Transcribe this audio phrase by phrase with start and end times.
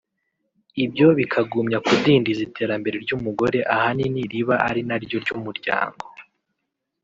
[0.83, 6.03] ibyo bikagumya kudindiza iterambere ry’umugore ahanini riba ari naryo ry’umuryango